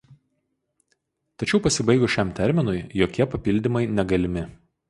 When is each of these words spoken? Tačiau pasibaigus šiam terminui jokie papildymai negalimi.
Tačiau 1.43 1.61
pasibaigus 1.67 2.15
šiam 2.15 2.33
terminui 2.41 2.81
jokie 3.03 3.31
papildymai 3.35 3.87
negalimi. 4.01 4.49